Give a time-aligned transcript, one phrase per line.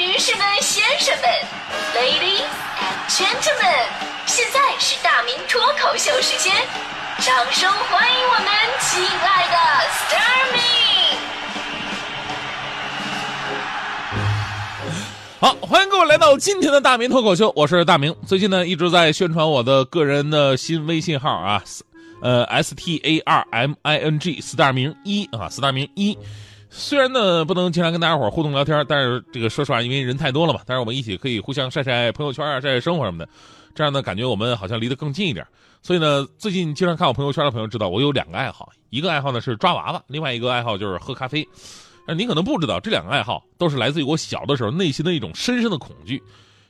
[0.00, 1.28] 女士们、先生们
[1.94, 2.48] ，Ladies
[2.80, 3.84] and Gentlemen，
[4.24, 6.56] 现在是大明脱口秀时间，
[7.18, 8.46] 掌声欢迎我们
[8.80, 9.58] 亲爱的
[9.90, 10.58] s t a r m y
[15.38, 18.16] 好，欢迎各位来到今天的大明脱口秀，我是大明。
[18.26, 21.62] 最近呢一直在宣传我的个人的新微信号啊，
[22.22, 26.16] 呃，S T A R M I N G Star 明一啊，Star 明一。
[26.72, 33.28] 虽然呢不能经常跟大家伙互动聊天，但是这个说实话，因为人太多了嘛，但是我们一起可以互相晒晒朋友圈啊，晒晒生活什么的，
[33.74, 35.44] 这样呢感觉我们好像离得更近一点。
[35.82, 41.46] 所以呢，最近经常看我朋友圈的朋友知道，我有两个爱好，一个爱好呢是抓娃娃，另外一个爱好就是喝咖啡。
[42.06, 46.22] 但你可能不知道，这两个爱好都是来自于我小的时候内心的一种深深的恐惧。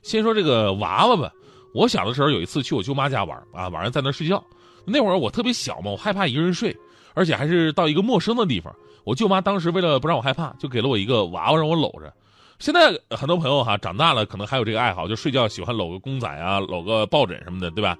[0.03, 1.31] 先说这个娃娃吧，
[1.75, 4.43] 我小的时候有一次去我舅妈家玩啊，晚上在那睡觉，
[4.87, 6.75] 那会儿我特别小嘛，我害怕一个人睡，
[7.21, 8.75] 而且还是到一个陌生的地方。
[9.05, 12.11] 我舅妈当时为了不让我害怕，就给了我一个娃娃让我搂着。
[12.59, 17.95] 现在很多朋友哈长大了，可能还有这个爱好，就睡觉喜欢搂个公仔啊，搂个抱枕什么的，对吧？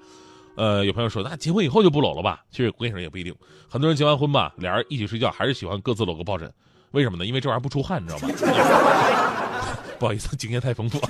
[0.55, 2.41] 呃，有朋友说，那结婚以后就不搂了吧？
[2.49, 3.31] 其实我跟你说也不一定，
[3.69, 6.51] 很多人结完婚吧，俩人一起睡觉还是喜欢各自搂个抱枕，
[6.93, 7.27] 为什么呢？
[7.27, 8.33] 因为这玩意儿不出汗，你知道吗？
[9.99, 10.99] 不好意思，经验太丰富。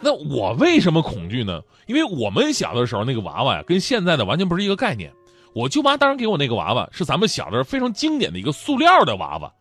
[0.00, 1.62] 那我为什么恐惧呢？
[1.86, 5.10] 因为我们小的时候那个娃娃呀，跟现在的完全不是一个概念。
[5.54, 9.52] 我舅妈当时给我那个娃娃是咱们小的时候非常经典的一个塑料的娃娃，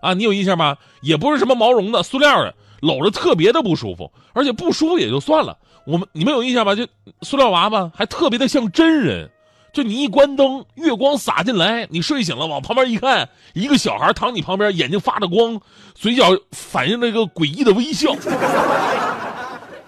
[0.00, 0.76] 啊，你有印象吗？
[1.02, 6.74] 也不是什么毛绒的，塑料的，搂着特别的不舒服，而且不舒服也就算了，我们你们有印象吗？
[6.74, 6.86] 就
[7.22, 9.28] 塑料娃娃还特别的像真人，
[9.72, 15.60] 就你一关灯，月光洒进来，你睡醒了往旁边一看，一个小孩躺你旁边，眼睛发着光，
[15.94, 18.14] 嘴角反映着一个诡异的微笑。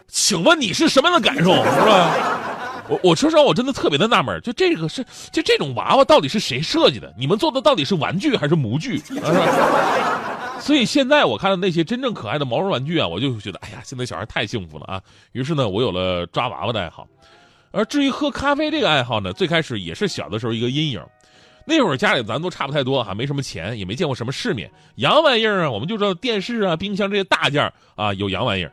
[0.08, 2.51] 请问你是什么样的感受，是吧？
[2.88, 7.12] 我我说实话，我真的特别的纳闷，就这个是就这种娃娃到底是谁设计的？
[7.16, 8.98] 你们做的到底是玩具还是模具？
[10.60, 15.02] 所以现在我看到那些真正可爱的毛绒玩具啊，我就觉得，哎呀，现在小孩太幸福了啊！
[15.32, 17.06] 于是呢，我有了抓娃娃的爱好。
[17.72, 21.02] 而至于喝咖啡这个爱好呢，最开始也是小的时候一个阴影。
[21.64, 28.72] 那会儿家里咱都差不太多哈，没什么钱，也没见过什么世面，洋玩意儿啊，我们就知道电视啊、冰箱这些大件啊有洋玩意儿。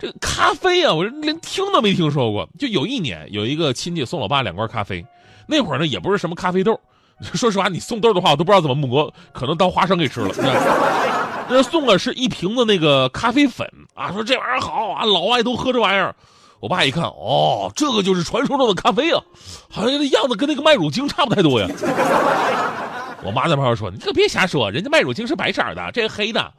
[0.00, 2.48] 这个咖啡啊，我连听都没听说过。
[2.58, 5.04] 就有一年，有一个亲戚送我爸两罐咖啡，
[5.46, 6.80] 那会儿呢也不是什么咖啡豆，
[7.20, 10.34] 说实话，你送豆的话，我都不知道怎么磨，可能当花生给吃了。
[11.52, 16.14] 那送的是一瓶子那个咖啡粉啊，说这玩意儿好啊，老外都喝这玩意儿。
[16.60, 19.22] 我爸一看，哦，这个就是传说中的咖啡啊，
[19.70, 21.68] 好像那样子跟那个麦乳精差不太多呀。
[23.22, 26.52] 我妈在旁边说：“你可别瞎说，人家麦乳精是白色的，这是黑的。”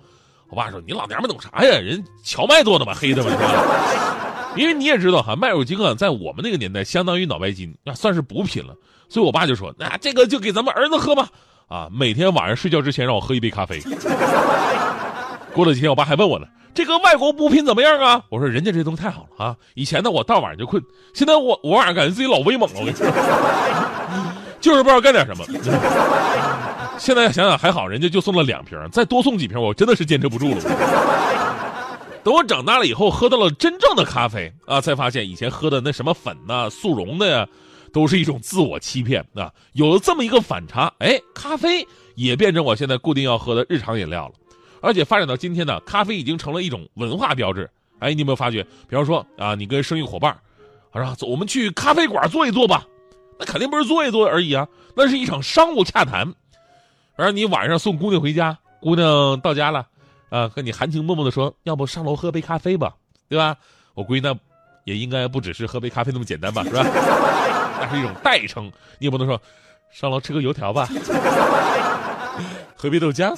[0.51, 1.79] 我爸说：“你老娘们懂啥呀？
[1.79, 4.51] 人荞麦做的嘛，黑的嘛，是吧？
[4.57, 8.75] 因为你也知道哈，麦乳精啊，在我们那个年代相当于脑白金，那算是补品了。
[9.07, 11.29] 所以我爸就说：那这个就给咱们儿子喝吧，
[11.69, 13.81] 啊，每天晚上睡觉之前让我喝一杯咖啡。
[15.55, 18.21] 过了几天，我爸还问我呢，这个外国补品怎么样啊？
[18.29, 19.55] 我说人家这东西太好了啊！
[19.75, 23.07] 以前呢，我到晚上就困，现在我我晚上感觉自己老威猛了，我跟你说，
[24.59, 25.45] 就是不知道干点什么。”
[27.01, 30.61] 现在想想还好，人家就送了两瓶，再多送几瓶，我真的是坚持不住了。
[32.23, 37.47] 等我长大了以后，喝到了真正的咖啡啊，才发现以前喝的那什么粉呐、速溶的呀，
[37.91, 39.51] 都是一种自我欺骗啊。
[39.73, 44.35] 有了这么一个反差，哎，咖啡也变成我现在固定要喝的日常饮料了。
[44.79, 47.67] 而且发展到今天呢，咖啡已经成了一种文化标志。
[47.97, 48.61] 哎，你有没有发觉？
[48.87, 50.37] 比方说啊，你跟生意伙伴，
[50.91, 52.85] 啊，走，我们去咖啡馆坐一坐吧。
[53.39, 56.31] 那肯定不是坐一坐而已啊，那是一场商务洽谈。
[57.15, 59.85] 而你晚上送姑娘回家，姑娘到家了，
[60.29, 62.93] 啊，和你含情脉脉的说：“要不上楼喝杯咖啡吧，
[63.29, 63.55] 对吧？”
[63.93, 64.33] 我估计那
[64.85, 66.83] 也应该不只是喝杯咖啡那么简单吧，是吧？
[67.81, 68.65] 那是一种代称，
[68.97, 69.39] 你也不能说
[69.91, 70.87] 上楼吃个油条吧，
[72.75, 73.35] 喝杯豆浆。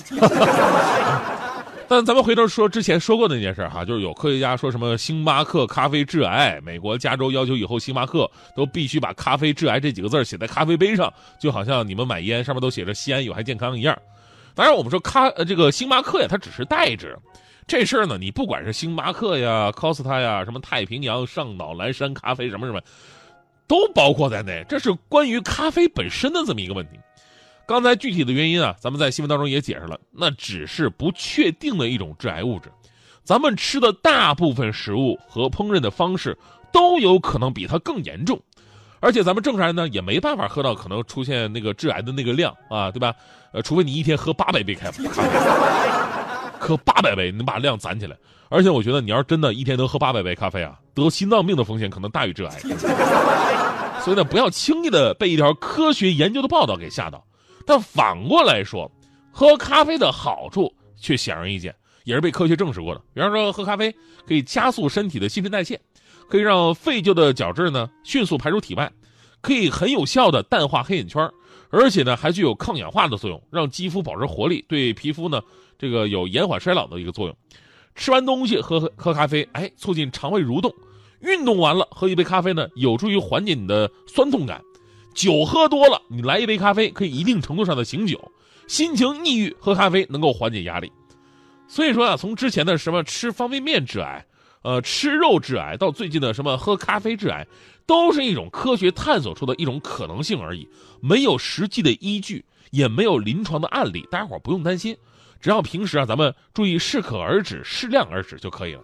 [1.88, 13.96] 但咱们回头说之前说过的那件事哈，就是有科学家说什么星巴克咖啡致癌，美国加州要求以后星巴克都必须把咖啡致癌这几个字写在咖啡杯上，就好像你们买烟上面都写着西安有害健康一样。
[14.56, 17.18] 当然，我们说咖呃这个星巴克呀，它只是代指，
[17.68, 22.82] 这事儿呢，你不管是星巴克呀、Costa 呀、什么太平洋、上岛、蓝山咖啡什么什么，
[23.68, 24.66] 都包括在内。
[24.68, 26.98] 这是关于咖啡本身的这么一个问题。
[27.66, 32.70] 刚才具体的原因啊，咱们在新闻当中也解释了，那只是不确定的一种致癌物质。
[33.24, 36.38] 咱们吃的大部分食物和烹饪的方式
[36.74, 38.38] 都有可能比它更严重，
[39.00, 43.14] 而且咱们正常人呢也没办法喝到可能出现那个致癌的那个量啊，对吧？
[43.54, 45.06] 呃，除非你一天喝八百杯咖啡，
[46.60, 48.18] 喝八百杯，能把量攒起来。
[48.50, 52.60] 而且我觉得，你要是真的一天能喝八百杯咖啡啊，得心脏病的风险可能大于致癌。
[54.02, 57.24] 所以呢，不要轻易的被一条科学研究的报道给吓到。
[57.66, 58.92] 但反过来说，
[59.32, 61.74] 喝咖啡的好处却显而易见。
[62.06, 63.02] 也是被科学证实过的。
[63.14, 63.90] 比方说，喝咖啡
[64.28, 65.80] 可以加速身体的新陈代谢，
[66.28, 68.92] 可以让废旧的角质呢迅速排出体外，
[69.40, 71.32] 可以很有效的淡化黑眼圈，
[71.70, 75.42] 而且呢还具有抗氧化的作用，让肌肤保持活力，对皮肤呢
[75.80, 77.38] 这个有延缓衰老的一个作用。
[77.96, 80.74] 吃完东西喝喝咖啡，哎，促进肠胃蠕动。
[81.22, 84.62] 运动完了喝一杯咖啡呢，有助于缓解你的酸痛感。
[85.14, 88.32] 酒喝多了，你来一杯咖啡可以一定程度上的醒酒。
[88.68, 90.92] 心情抑郁，喝咖啡能够缓解压力。
[91.68, 94.26] 所以说啊，从之前的什么吃方便面致癌，
[94.64, 97.46] 呃，吃肉致癌，到最近的什么喝咖啡致癌，
[97.86, 100.68] 都是一种科学探索出的一种可能性而已，
[101.02, 104.96] 没有实际的依据，也没有临床的案例，大家伙不用担心。
[105.42, 108.82] 只要平时啊，咱们注意适可而止、适量而止就可以了。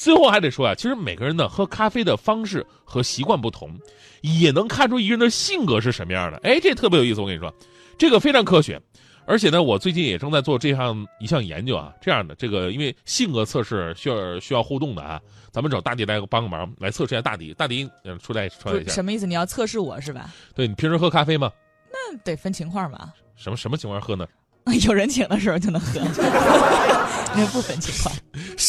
[0.00, 3.78] 最后还得说啊，其实每个人呢喝咖啡的方式和习惯不同，
[4.22, 6.38] 也能看出一个人的性格是什么样的。
[6.38, 7.52] 哎，这特别有意思，我跟你说，
[7.98, 8.80] 这个非常科学。
[9.26, 11.92] 而且呢，我最近也正在做这项一项研究啊。
[12.00, 15.20] 这样的这个，因为性格测试需要需要互动的啊，
[15.52, 17.52] 咱们找大迪来帮个忙，来测试一下大迪。
[17.52, 18.90] 大迪，嗯，出来出来一下。
[18.94, 19.26] 什么意思？
[19.26, 20.30] 你要测试我是吧？
[20.54, 21.52] 对你平时喝咖啡吗？
[21.92, 23.10] 那得分情况吧。
[23.36, 24.26] 什么什么情况喝呢？
[24.86, 26.00] 有人请的时候就能喝
[27.34, 28.14] 那不分情况。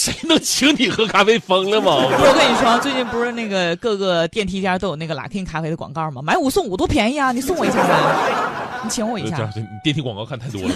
[0.02, 1.38] 谁能请你喝咖啡？
[1.38, 1.92] 疯了吗？
[2.02, 6.24] 我跟你说，最近不是那个各个电梯间都有那个 Latin 咖啡的广告吗？
[6.24, 7.32] 买五送五多便宜啊！
[7.32, 7.94] 你送我一下呗，
[8.84, 9.48] 你请我一下。
[9.56, 10.74] 你电梯广告看太多了。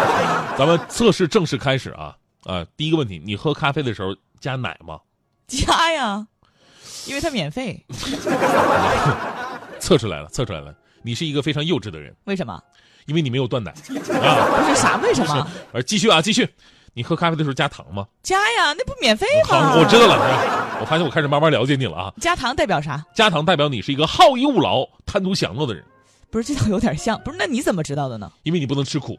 [0.56, 2.64] 咱们测试正式开始啊啊！
[2.74, 4.98] 第一个问题，你喝咖啡的时候加奶吗？
[5.46, 6.26] 加呀，
[7.04, 7.84] 因为它免费。
[9.80, 12.14] 测出来了，测出来了，你是一个非常幼稚的人。
[12.24, 12.58] 为什么？
[13.04, 14.48] 因为你没有断奶啊！
[14.64, 14.96] 不是啥？
[15.02, 15.46] 为什么？
[15.74, 16.48] 而继续啊，继续。
[16.94, 18.06] 你喝咖啡的时候加糖吗？
[18.22, 19.70] 加呀，那不免费吗？
[19.70, 20.78] 好，我知道了。
[20.80, 22.12] 我发现我开始慢慢了解你了啊。
[22.20, 23.02] 加糖代表啥？
[23.14, 25.82] 加糖代表你是一个好逸恶劳、贪图享乐的人。
[26.30, 27.18] 不是，这倒有点像。
[27.24, 28.30] 不是，那你怎么知道的呢？
[28.42, 29.18] 因为你不能吃苦。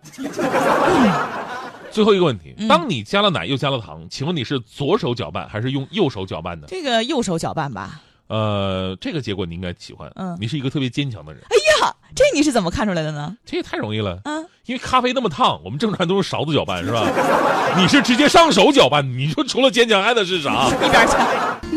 [1.90, 6.68] 最后一个问题：当你加了奶又加了糖，请问你是左手搅拌还是用右手搅拌的？
[6.68, 8.02] 这个右手搅拌吧。
[8.28, 10.12] 呃，这个结果你应该喜欢。
[10.16, 11.44] 嗯，你是一个特别坚强的人。
[11.50, 11.56] 哎
[11.88, 13.36] 呀，这你是怎么看出来的呢？
[13.46, 14.20] 这也太容易了。
[14.26, 17.06] 嗯，因为咖啡那么烫，我们正常都是勺子搅拌，是吧？
[17.76, 20.68] 你是直接上手搅拌，你说除了坚强还能是啥？
[20.70, 21.73] 一边去。